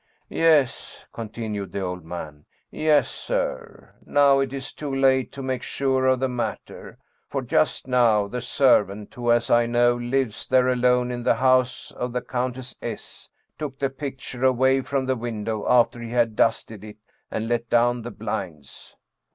"Yes," 0.29 1.05
continued 1.13 1.73
the 1.73 1.81
old 1.81 2.03
man," 2.03 2.45
yes, 2.71 3.07
sir. 3.07 3.93
Now 4.03 4.39
it 4.39 4.51
is 4.51 4.73
too 4.73 4.91
late 4.91 5.31
to 5.33 5.43
make 5.43 5.61
sure 5.61 6.07
of 6.07 6.21
the 6.21 6.27
matter, 6.27 6.97
for 7.29 7.43
just 7.43 7.87
now 7.87 8.27
the 8.27 8.41
servant, 8.41 9.15
143 9.15 9.53
German 9.53 10.09
Mystery 10.09 10.09
Stories 10.09 10.09
who, 10.09 10.09
as 10.09 10.09
I 10.09 10.17
know, 10.17 10.17
lives 10.17 10.47
there 10.47 10.67
alone 10.89 11.11
in 11.11 11.21
the 11.21 11.35
house 11.35 11.91
of 11.91 12.13
the 12.13 12.21
Coun 12.23 12.53
tess 12.53 12.75
S., 12.81 13.29
took 13.59 13.77
the 13.77 13.91
picture 13.91 14.43
away 14.43 14.81
from 14.81 15.05
the 15.05 15.15
window 15.15 15.67
after 15.69 16.01
he 16.01 16.09
had 16.09 16.35
dusted 16.35 16.83
it, 16.83 16.97
and 17.29 17.47
let 17.47 17.69
down 17.69 18.01
the 18.01 18.09
blinds." 18.09 18.95